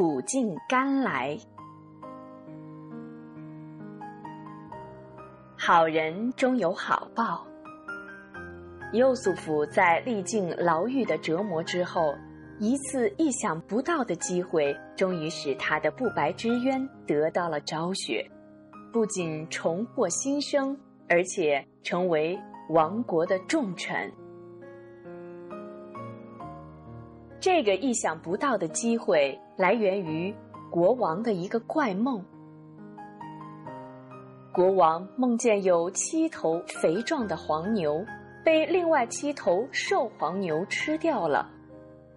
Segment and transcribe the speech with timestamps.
[0.00, 1.36] 苦尽甘来。
[5.58, 7.46] 好人终有好报。
[8.94, 12.14] 优素福在历尽牢狱的折磨之后，
[12.58, 18.26] 一次意想不到的机会，终于使他的不白之冤得到了昭雪，
[18.90, 20.74] 不仅重获新生，
[21.10, 22.40] 而且成为
[22.70, 24.10] 亡国的重臣。
[27.40, 30.34] 这个意想不到的机会来源于
[30.70, 32.24] 国王的一个怪梦。
[34.52, 38.04] 国王梦见有七头肥壮的黄牛。
[38.42, 41.46] 被另外七头瘦黄牛吃掉了，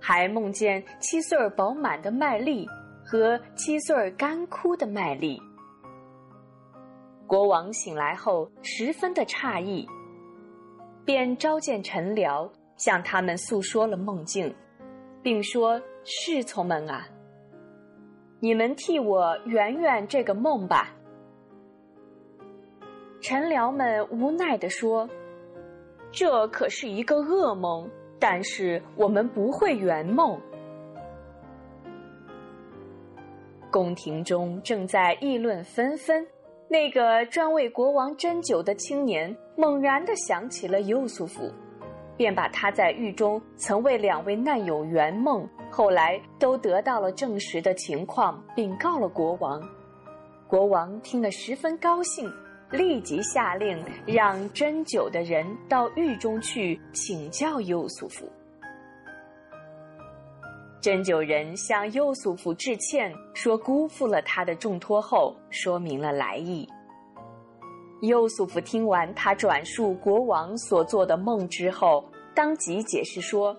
[0.00, 2.64] 还梦见七穗饱满的麦粒
[3.04, 5.42] 和七穗干枯的麦粒。
[7.26, 9.84] 国王醒来后十分的诧异，
[11.04, 14.54] 便召见臣僚，向他们诉说了梦境，
[15.22, 17.06] 并说：“侍从们啊，
[18.40, 20.94] 你们替我圆圆这个梦吧。”
[23.20, 25.08] 臣僚们无奈地说。
[26.14, 27.88] 这可是一个噩梦，
[28.18, 30.38] 但是我们不会圆梦。
[33.70, 36.26] 宫廷中正在议论纷纷，
[36.68, 41.50] 那个专为国王斟酒的青年猛然的想起了尤素福，
[42.16, 49.62] 便把他在狱中曾为两位难友圆梦，后来都得到了证实的情况禀告了国王。
[50.46, 52.32] 国王听了十分高兴。
[52.72, 58.26] 立即下令让斟酒的人到狱中去请教优素福。
[60.80, 66.66] 斟酒人向优素福致歉，说辜负了他的重托后，说明了来意。
[68.02, 73.56] 优素福听完他转述国王所做的梦之后，当即解释说：“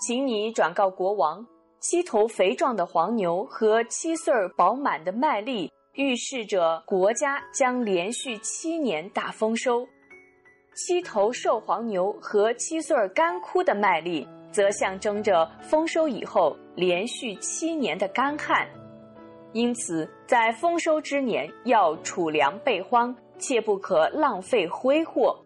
[0.00, 1.46] 请你转告国王，
[1.80, 9.86] 七头肥壮的黄牛和七穗儿饱满的麦粒。”预示着国家将连续七年大丰收，
[10.74, 18.66] 七头瘦黄牛和七穗干枯的麦粒，则象征着丰收以后连续七年的干旱。
[19.52, 25.38] 因此，在丰收之年要储粮备荒，切不可浪费挥霍。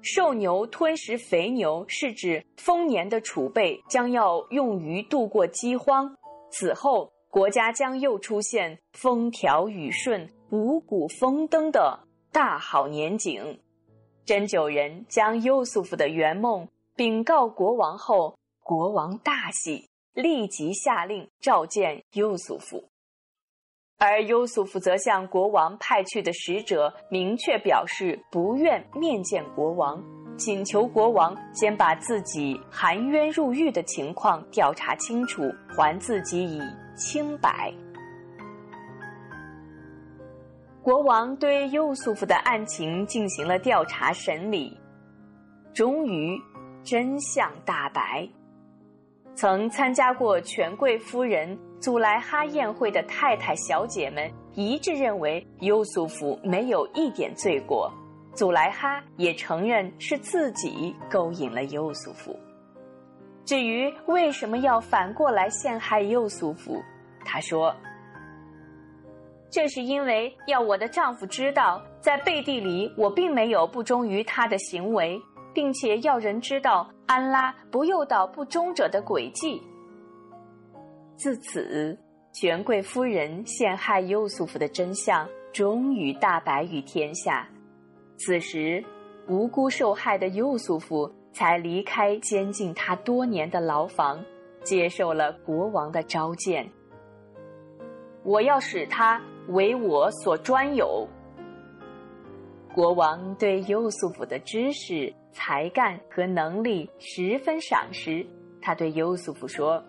[0.00, 6.16] 瘦牛吞食肥牛，是指丰年的储备将要用于度过饥荒，
[6.50, 7.10] 此后。
[7.30, 12.00] 国家将又出现风调雨顺、五谷丰登的
[12.32, 13.60] 大好年景。
[14.24, 16.66] 真酒人将优素福的圆梦
[16.96, 19.90] 禀告国王后，国王大喜，
[20.20, 22.82] 立即下令召见优素福。
[23.98, 30.02] 而优素福则向国王派去的使者明确表示不愿面见国王。
[30.36, 36.60] 请求国王先把自己含冤入狱的情况调查清楚，还自己以
[36.96, 37.72] 清白。
[40.80, 44.78] 国王对优素福的案情进行了调查审理，
[45.74, 46.40] 终于
[46.84, 48.28] 真相大白。
[49.40, 57.88] 曾参加过权贵夫人祖莱哈宴会的太太小姐们一致认为优素福没有一点罪过。
[58.34, 62.36] 祖莱哈也承认是自己勾引了优素福。
[63.44, 66.82] 至于为什么要反过来陷害优素福，
[67.24, 67.72] 他说
[69.52, 75.16] ：“这是因为要我的丈夫知道，在背地里我并没有不忠于他的行为，
[75.58, 79.60] 并且要人知道安拉不诱导不忠者的诡计。”
[81.18, 81.98] 自此，
[82.32, 87.48] 权贵夫人陷害优素福的真相终于大白于天下。
[88.18, 88.84] 此时，
[89.26, 94.24] 无辜受害的优素福才离开监禁他多年的牢房，
[94.62, 96.70] 接受了国王的召见。
[98.22, 101.04] 我要使他为我所专有。
[102.78, 108.24] 国王对优素福的知识、才干和能力十分赏识，
[108.62, 109.82] 他对优素福说：“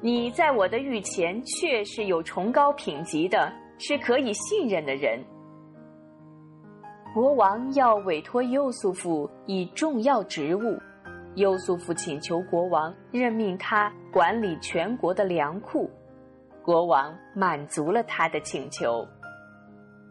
[0.00, 5.22] 你在我的御前确是有崇高品级的，是可以信任的人。”
[7.12, 10.78] 国王要委托优素福以重要职务，
[11.34, 15.90] 优素福请求国王任命他管理全国的粮库，
[16.62, 19.06] 国王满足了他的请求。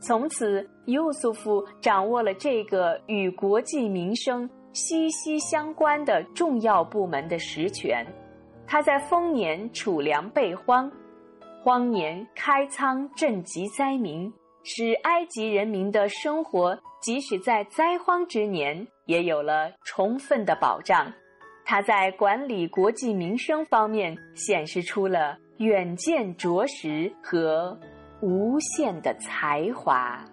[0.02, 8.06] 从此，优素夫掌握了这个与国计民生息息相关的重要部门的实权。
[8.68, 10.92] 他在丰年储粮备荒，
[11.64, 14.32] 荒年开仓赈济灾民。
[14.62, 21.12] 使埃及人民的生活，即使在灾荒之年，也有了充分的保障。
[21.66, 27.76] 他在管理国计民生方面显示出了远见卓识和
[28.22, 30.24] 无限的才华。